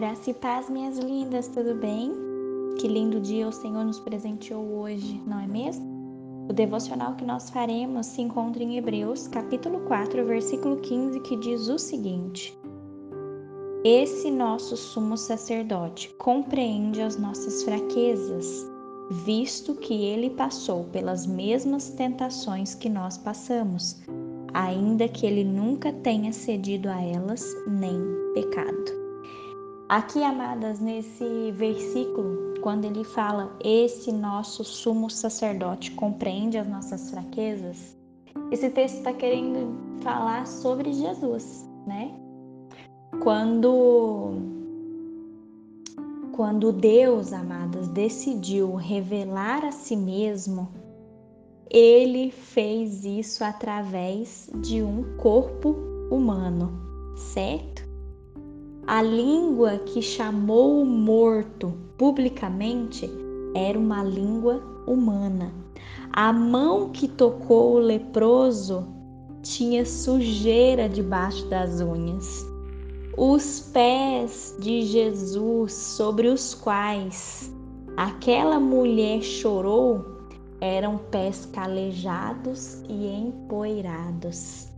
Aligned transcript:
Graça 0.00 0.30
e 0.30 0.32
paz, 0.32 0.70
minhas 0.70 0.96
lindas, 0.98 1.46
tudo 1.48 1.74
bem? 1.74 2.10
Que 2.78 2.88
lindo 2.88 3.20
dia 3.20 3.46
o 3.46 3.52
Senhor 3.52 3.84
nos 3.84 4.00
presenteou 4.00 4.64
hoje, 4.80 5.20
não 5.26 5.38
é 5.38 5.46
mesmo? 5.46 6.46
O 6.48 6.54
devocional 6.54 7.16
que 7.16 7.24
nós 7.26 7.50
faremos 7.50 8.06
se 8.06 8.22
encontra 8.22 8.62
em 8.62 8.78
Hebreus, 8.78 9.28
capítulo 9.28 9.80
4, 9.80 10.24
versículo 10.24 10.78
15, 10.78 11.20
que 11.20 11.36
diz 11.36 11.68
o 11.68 11.78
seguinte: 11.78 12.58
Esse 13.84 14.30
nosso 14.30 14.74
sumo 14.74 15.18
sacerdote 15.18 16.08
compreende 16.16 17.02
as 17.02 17.18
nossas 17.18 17.62
fraquezas, 17.62 18.66
visto 19.26 19.74
que 19.74 20.06
ele 20.06 20.30
passou 20.30 20.84
pelas 20.84 21.26
mesmas 21.26 21.90
tentações 21.90 22.74
que 22.74 22.88
nós 22.88 23.18
passamos, 23.18 24.00
ainda 24.54 25.06
que 25.08 25.26
ele 25.26 25.44
nunca 25.44 25.92
tenha 25.92 26.32
cedido 26.32 26.88
a 26.88 27.02
elas 27.02 27.44
nem 27.66 28.00
pecado. 28.32 28.99
Aqui, 29.90 30.22
amadas, 30.22 30.78
nesse 30.78 31.50
versículo, 31.50 32.54
quando 32.62 32.84
ele 32.84 33.02
fala, 33.02 33.52
esse 33.58 34.12
nosso 34.12 34.62
sumo 34.62 35.10
sacerdote 35.10 35.90
compreende 35.90 36.56
as 36.56 36.68
nossas 36.68 37.10
fraquezas, 37.10 37.98
esse 38.52 38.70
texto 38.70 38.98
está 38.98 39.12
querendo 39.12 40.00
falar 40.00 40.46
sobre 40.46 40.92
Jesus, 40.92 41.68
né? 41.88 42.14
Quando, 43.20 44.34
quando 46.36 46.70
Deus, 46.70 47.32
amadas, 47.32 47.88
decidiu 47.88 48.76
revelar 48.76 49.64
a 49.64 49.72
si 49.72 49.96
mesmo, 49.96 50.68
ele 51.68 52.30
fez 52.30 53.04
isso 53.04 53.42
através 53.42 54.48
de 54.54 54.84
um 54.84 55.16
corpo 55.16 55.74
humano, 56.12 56.70
certo? 57.16 57.89
A 58.86 59.02
língua 59.02 59.78
que 59.78 60.02
chamou 60.02 60.82
o 60.82 60.84
morto 60.84 61.72
publicamente 61.96 63.08
era 63.54 63.78
uma 63.78 64.02
língua 64.02 64.62
humana. 64.86 65.52
A 66.12 66.32
mão 66.32 66.90
que 66.90 67.06
tocou 67.06 67.74
o 67.74 67.78
leproso 67.78 68.86
tinha 69.42 69.86
sujeira 69.86 70.88
debaixo 70.88 71.46
das 71.48 71.80
unhas. 71.80 72.44
Os 73.16 73.60
pés 73.72 74.56
de 74.58 74.82
Jesus 74.82 75.72
sobre 75.72 76.28
os 76.28 76.54
quais 76.54 77.52
aquela 77.96 78.58
mulher 78.58 79.22
chorou 79.22 80.04
eram 80.60 80.98
pés 80.98 81.46
calejados 81.52 82.82
e 82.88 83.06
empoeirados. 83.06 84.68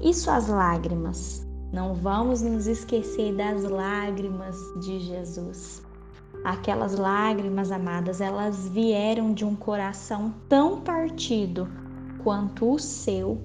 E 0.00 0.12
suas 0.14 0.48
lágrimas? 0.48 1.47
Não 1.70 1.92
vamos 1.92 2.40
nos 2.40 2.66
esquecer 2.66 3.34
das 3.34 3.62
lágrimas 3.62 4.56
de 4.80 5.00
Jesus. 5.00 5.82
Aquelas 6.42 6.96
lágrimas, 6.96 7.70
amadas, 7.70 8.22
elas 8.22 8.68
vieram 8.68 9.34
de 9.34 9.44
um 9.44 9.54
coração 9.54 10.32
tão 10.48 10.80
partido 10.80 11.68
quanto 12.24 12.72
o 12.72 12.78
seu 12.78 13.38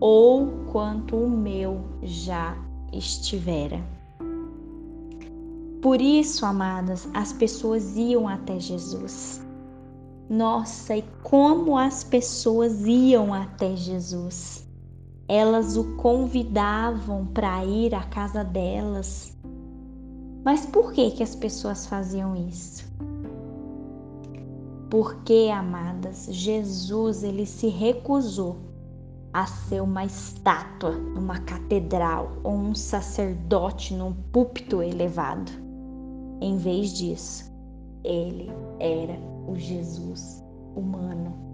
ou 0.00 0.48
quanto 0.72 1.14
o 1.14 1.30
meu 1.30 1.84
já 2.02 2.56
estivera. 2.92 3.80
Por 5.80 6.00
isso, 6.00 6.44
amadas, 6.44 7.08
as 7.14 7.32
pessoas 7.32 7.96
iam 7.96 8.26
até 8.26 8.58
Jesus. 8.58 9.40
Nossa, 10.28 10.96
e 10.96 11.04
como 11.22 11.78
as 11.78 12.02
pessoas 12.02 12.84
iam 12.86 13.32
até 13.32 13.76
Jesus 13.76 14.71
elas 15.32 15.78
o 15.78 15.96
convidavam 15.96 17.24
para 17.24 17.64
ir 17.64 17.94
à 17.94 18.02
casa 18.02 18.44
delas. 18.44 19.34
Mas 20.44 20.66
por 20.66 20.92
que 20.92 21.10
que 21.12 21.22
as 21.22 21.34
pessoas 21.34 21.86
faziam 21.86 22.36
isso? 22.36 22.84
Porque, 24.90 25.48
amadas, 25.50 26.26
Jesus 26.28 27.22
ele 27.22 27.46
se 27.46 27.68
recusou 27.68 28.58
a 29.32 29.46
ser 29.46 29.80
uma 29.80 30.04
estátua 30.04 30.90
numa 30.90 31.38
catedral 31.38 32.32
ou 32.44 32.52
um 32.52 32.74
sacerdote 32.74 33.94
num 33.94 34.12
púlpito 34.12 34.82
elevado. 34.82 35.50
Em 36.42 36.58
vez 36.58 36.92
disso, 36.92 37.50
ele 38.04 38.52
era 38.78 39.18
o 39.48 39.56
Jesus 39.56 40.44
humano 40.76 41.51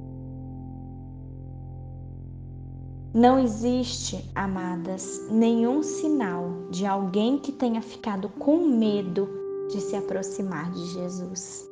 Não 3.15 3.39
existe, 3.39 4.23
amadas, 4.35 5.27
nenhum 5.31 5.83
sinal 5.83 6.51
de 6.71 6.85
alguém 6.85 7.39
que 7.39 7.51
tenha 7.51 7.81
ficado 7.81 8.29
com 8.29 8.59
medo 8.59 9.27
de 9.71 9.81
se 9.81 9.97
aproximar 9.97 10.71
de 10.73 10.85
Jesus. 10.89 11.67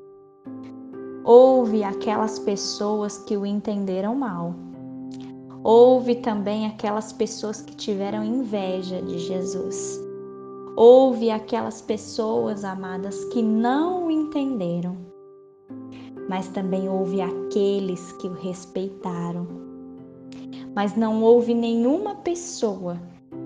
Houve 1.23 1.85
aquelas 1.85 2.39
pessoas 2.39 3.19
que 3.19 3.37
o 3.37 3.45
entenderam 3.45 4.15
mal. 4.15 4.55
Houve 5.63 6.15
também 6.17 6.67
aquelas 6.67 7.13
pessoas 7.13 7.61
que 7.61 7.77
tiveram 7.77 8.25
inveja 8.25 9.03
de 9.03 9.19
Jesus. 9.19 10.01
Houve 10.75 11.31
aquelas 11.31 11.83
pessoas, 11.83 12.65
amadas, 12.65 13.25
que 13.27 13.43
não 13.43 14.07
o 14.07 14.11
entenderam. 14.11 14.97
Mas 16.31 16.49
também 16.49 16.89
houve 16.89 17.21
aqueles 17.21 18.13
que 18.13 18.27
o 18.27 18.33
respeitaram 18.33 19.66
mas 20.75 20.97
não 20.97 21.23
houve 21.23 21.55
nenhuma 21.55 22.17
pessoa 22.17 23.01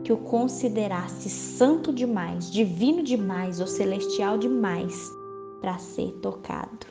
que 0.04 0.12
o 0.12 0.16
considerasse 0.16 1.28
santo 1.28 1.93
demais, 1.93 2.50
divino 2.50 3.03
demais 3.03 3.60
ou 3.60 3.66
celestial 3.66 4.38
demais 4.38 5.10
para 5.60 5.78
ser 5.78 6.12
tocado. 6.22 6.87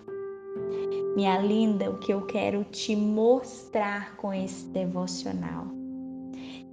Minha 1.15 1.39
linda, 1.39 1.89
o 1.89 1.97
que 1.97 2.13
eu 2.13 2.21
quero 2.21 2.63
te 2.65 2.95
mostrar 2.95 4.15
com 4.15 4.33
esse 4.33 4.65
devocional. 4.67 5.65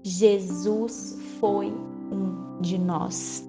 Jesus 0.02 1.18
foi 1.40 1.66
um 1.66 2.60
de 2.60 2.78
nós. 2.78 3.44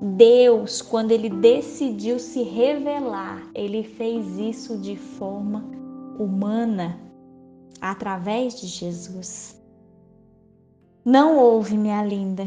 Deus, 0.00 0.80
quando 0.80 1.10
ele 1.10 1.28
decidiu 1.28 2.18
se 2.18 2.42
revelar, 2.42 3.46
ele 3.54 3.82
fez 3.82 4.38
isso 4.38 4.78
de 4.78 4.96
forma 4.96 5.64
humana, 6.18 6.98
através 7.80 8.60
de 8.60 8.66
Jesus. 8.66 9.60
Não 11.04 11.38
houve, 11.38 11.76
minha 11.78 12.04
linda, 12.04 12.46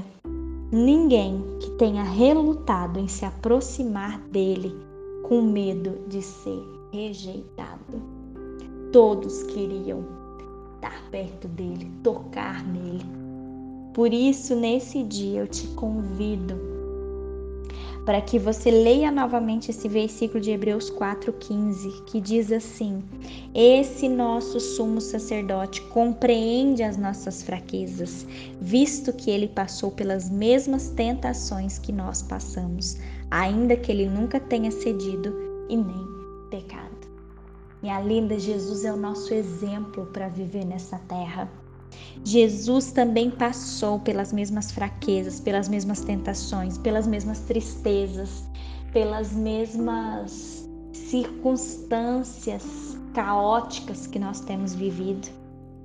ninguém 0.71 1.43
que 1.59 1.71
tenha 1.71 2.03
relutado 2.03 2.99
em 2.99 3.07
se 3.07 3.25
aproximar 3.25 4.19
dele 4.29 4.75
com 5.23 5.41
medo 5.41 6.07
de 6.07 6.21
ser 6.21 6.63
rejeitado. 6.91 8.01
Todos 8.91 9.43
queriam 9.43 10.05
estar 10.75 11.09
perto 11.09 11.47
dele, 11.47 11.91
tocar 12.03 12.63
nele. 12.63 13.05
Por 13.93 14.13
isso, 14.13 14.55
nesse 14.55 15.03
dia, 15.03 15.41
eu 15.41 15.47
te 15.47 15.67
convido 15.69 16.55
para 18.05 18.21
que 18.21 18.37
você 18.37 18.69
leia 18.69 19.09
novamente 19.09 19.71
esse 19.71 19.87
versículo 19.87 20.41
de 20.41 20.51
Hebreus 20.51 20.91
4,15, 20.91 22.03
que 22.05 22.19
diz 22.19 22.51
assim: 22.51 23.01
Esse 23.53 24.09
nosso 24.09 24.59
sumo 24.59 24.99
sacerdote 24.99 25.81
compreende 25.83 26.83
as 26.83 26.97
nossas 26.97 27.41
fraquezas, 27.43 28.25
visto 28.59 29.13
que 29.13 29.31
ele 29.31 29.47
passou 29.47 29.91
pelas 29.91 30.29
mesmas 30.29 30.89
tentações 30.89 31.79
que 31.79 31.91
nós 31.91 32.21
passamos, 32.21 32.97
ainda 33.31 33.75
que 33.77 33.91
ele 33.91 34.07
nunca 34.07 34.39
tenha 34.39 34.71
cedido 34.71 35.33
e 35.69 35.77
nem 35.77 36.05
pecado. 36.49 36.93
Minha 37.81 37.99
linda, 38.01 38.39
Jesus 38.39 38.85
é 38.85 38.93
o 38.93 38.97
nosso 38.97 39.33
exemplo 39.33 40.05
para 40.07 40.29
viver 40.29 40.65
nessa 40.65 40.97
terra. 40.99 41.49
Jesus 42.23 42.91
também 42.91 43.29
passou 43.29 43.99
pelas 43.99 44.31
mesmas 44.31 44.71
fraquezas, 44.71 45.39
pelas 45.39 45.67
mesmas 45.67 46.01
tentações, 46.01 46.77
pelas 46.77 47.05
mesmas 47.05 47.39
tristezas, 47.41 48.43
pelas 48.91 49.33
mesmas 49.33 50.69
circunstâncias 50.93 52.63
caóticas 53.13 54.07
que 54.07 54.19
nós 54.19 54.39
temos 54.39 54.73
vivido. 54.73 55.27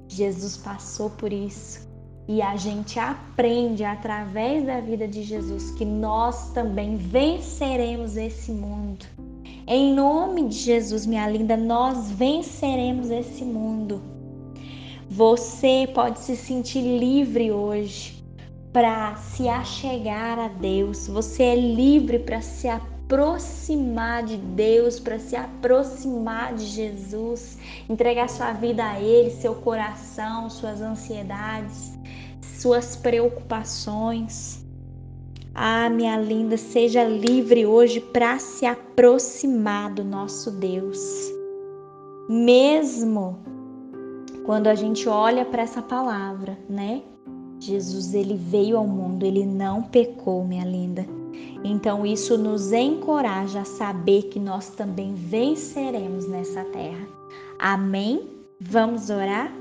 Jesus 0.08 0.56
passou 0.56 1.10
por 1.10 1.32
isso 1.32 1.88
e 2.28 2.42
a 2.42 2.56
gente 2.56 2.98
aprende 2.98 3.82
através 3.84 4.66
da 4.66 4.80
vida 4.80 5.08
de 5.08 5.22
Jesus 5.22 5.70
que 5.72 5.84
nós 5.84 6.50
também 6.50 6.96
venceremos 6.96 8.16
esse 8.16 8.52
mundo. 8.52 9.06
Em 9.66 9.94
nome 9.94 10.48
de 10.48 10.56
Jesus, 10.56 11.04
minha 11.06 11.28
linda, 11.28 11.56
nós 11.56 12.10
venceremos 12.10 13.10
esse 13.10 13.44
mundo. 13.44 14.00
Você 15.10 15.88
pode 15.94 16.18
se 16.20 16.36
sentir 16.36 16.82
livre 16.82 17.50
hoje 17.50 18.22
para 18.74 19.16
se 19.16 19.48
achegar 19.48 20.38
a 20.38 20.48
Deus. 20.48 21.08
Você 21.08 21.42
é 21.42 21.56
livre 21.56 22.18
para 22.18 22.42
se 22.42 22.68
aproximar 22.68 24.22
de 24.22 24.36
Deus, 24.36 25.00
para 25.00 25.18
se 25.18 25.34
aproximar 25.34 26.54
de 26.54 26.66
Jesus, 26.66 27.56
entregar 27.88 28.28
sua 28.28 28.52
vida 28.52 28.84
a 28.84 29.00
Ele, 29.00 29.30
seu 29.30 29.54
coração, 29.54 30.50
suas 30.50 30.82
ansiedades, 30.82 31.98
suas 32.58 32.94
preocupações. 32.94 34.62
Ah, 35.54 35.88
minha 35.88 36.18
linda, 36.20 36.58
seja 36.58 37.02
livre 37.02 37.64
hoje 37.64 37.98
para 37.98 38.38
se 38.38 38.66
aproximar 38.66 39.90
do 39.92 40.04
nosso 40.04 40.50
Deus. 40.50 41.00
Mesmo 42.28 43.57
quando 44.48 44.68
a 44.68 44.74
gente 44.74 45.06
olha 45.06 45.44
para 45.44 45.60
essa 45.60 45.82
palavra, 45.82 46.58
né? 46.70 47.02
Jesus 47.60 48.14
ele 48.14 48.34
veio 48.34 48.78
ao 48.78 48.86
mundo, 48.86 49.26
ele 49.26 49.44
não 49.44 49.82
pecou, 49.82 50.42
minha 50.42 50.64
linda. 50.64 51.04
Então 51.62 52.06
isso 52.06 52.38
nos 52.38 52.72
encoraja 52.72 53.60
a 53.60 53.66
saber 53.66 54.22
que 54.30 54.40
nós 54.40 54.70
também 54.70 55.12
venceremos 55.12 56.26
nessa 56.26 56.64
terra. 56.64 57.06
Amém? 57.58 58.26
Vamos 58.58 59.10
orar? 59.10 59.52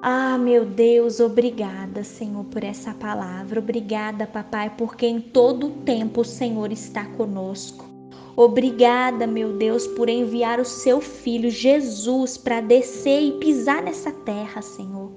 Ah, 0.00 0.38
meu 0.38 0.64
Deus, 0.64 1.18
obrigada, 1.18 2.04
Senhor, 2.04 2.44
por 2.44 2.62
essa 2.62 2.94
palavra. 2.94 3.58
Obrigada, 3.58 4.28
papai, 4.28 4.72
porque 4.78 5.06
em 5.06 5.20
todo 5.20 5.66
o 5.66 5.70
tempo 5.82 6.20
o 6.20 6.24
Senhor 6.24 6.70
está 6.70 7.04
conosco. 7.04 7.89
Obrigada, 8.36 9.26
meu 9.26 9.52
Deus, 9.52 9.86
por 9.86 10.08
enviar 10.08 10.60
o 10.60 10.64
seu 10.64 11.00
filho 11.00 11.50
Jesus 11.50 12.36
para 12.36 12.60
descer 12.60 13.20
e 13.22 13.32
pisar 13.32 13.82
nessa 13.82 14.10
terra, 14.10 14.62
Senhor. 14.62 15.10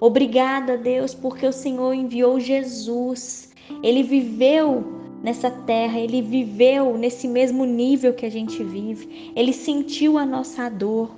Obrigada, 0.00 0.78
Deus, 0.78 1.14
porque 1.14 1.46
o 1.46 1.52
Senhor 1.52 1.92
enviou 1.92 2.38
Jesus. 2.38 3.50
Ele 3.82 4.02
viveu 4.02 4.84
nessa 5.22 5.50
terra, 5.50 5.98
ele 5.98 6.22
viveu 6.22 6.96
nesse 6.96 7.26
mesmo 7.26 7.64
nível 7.64 8.14
que 8.14 8.24
a 8.24 8.30
gente 8.30 8.62
vive. 8.62 9.32
Ele 9.34 9.52
sentiu 9.52 10.16
a 10.16 10.24
nossa 10.24 10.68
dor. 10.68 11.10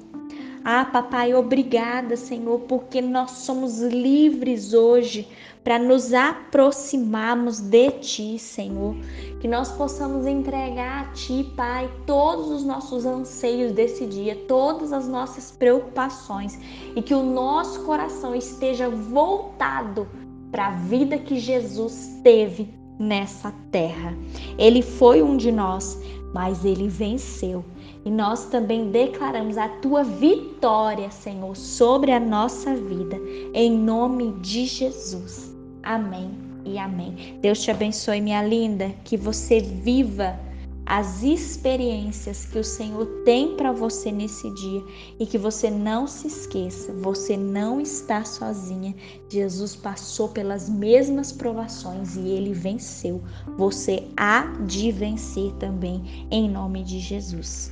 Ah, 0.62 0.84
papai, 0.84 1.34
obrigada, 1.34 2.16
Senhor, 2.16 2.60
porque 2.60 3.00
nós 3.00 3.30
somos 3.30 3.80
livres 3.80 4.74
hoje 4.74 5.26
para 5.64 5.78
nos 5.78 6.12
aproximarmos 6.12 7.60
de 7.60 7.90
Ti, 7.92 8.38
Senhor. 8.38 8.94
Que 9.40 9.48
nós 9.48 9.72
possamos 9.72 10.26
entregar 10.26 11.04
a 11.04 11.12
Ti, 11.12 11.50
Pai, 11.56 11.90
todos 12.06 12.50
os 12.50 12.64
nossos 12.64 13.06
anseios 13.06 13.72
desse 13.72 14.06
dia, 14.06 14.36
todas 14.46 14.92
as 14.92 15.08
nossas 15.08 15.50
preocupações 15.50 16.58
e 16.94 17.00
que 17.00 17.14
o 17.14 17.22
nosso 17.22 17.82
coração 17.84 18.34
esteja 18.34 18.90
voltado 18.90 20.06
para 20.50 20.68
a 20.68 20.72
vida 20.72 21.16
que 21.16 21.38
Jesus 21.38 22.20
teve 22.22 22.79
nessa 23.00 23.50
terra. 23.72 24.14
Ele 24.58 24.82
foi 24.82 25.22
um 25.22 25.36
de 25.36 25.50
nós, 25.50 25.98
mas 26.34 26.64
ele 26.64 26.86
venceu. 26.86 27.64
E 28.04 28.10
nós 28.10 28.46
também 28.46 28.90
declaramos 28.90 29.58
a 29.58 29.68
tua 29.68 30.04
vitória, 30.04 31.10
Senhor, 31.10 31.56
sobre 31.56 32.12
a 32.12 32.20
nossa 32.20 32.74
vida, 32.74 33.18
em 33.54 33.70
nome 33.72 34.32
de 34.40 34.66
Jesus. 34.66 35.54
Amém 35.82 36.30
e 36.64 36.78
amém. 36.78 37.38
Deus 37.40 37.62
te 37.62 37.70
abençoe, 37.70 38.20
minha 38.20 38.42
linda, 38.42 38.90
que 39.04 39.16
você 39.16 39.60
viva 39.60 40.38
as 40.90 41.22
experiências 41.22 42.44
que 42.44 42.58
o 42.58 42.64
Senhor 42.64 43.06
tem 43.24 43.54
para 43.54 43.70
você 43.70 44.10
nesse 44.10 44.52
dia 44.54 44.82
e 45.20 45.24
que 45.24 45.38
você 45.38 45.70
não 45.70 46.04
se 46.04 46.26
esqueça, 46.26 46.92
você 46.94 47.36
não 47.36 47.80
está 47.80 48.24
sozinha. 48.24 48.92
Jesus 49.28 49.76
passou 49.76 50.30
pelas 50.30 50.68
mesmas 50.68 51.30
provações 51.30 52.16
e 52.16 52.30
ele 52.30 52.52
venceu. 52.52 53.22
Você 53.56 54.08
há 54.16 54.40
de 54.66 54.90
vencer 54.90 55.52
também, 55.60 56.26
em 56.28 56.50
nome 56.50 56.82
de 56.82 56.98
Jesus. 56.98 57.70